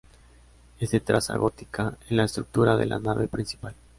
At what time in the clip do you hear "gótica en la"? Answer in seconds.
1.37-2.23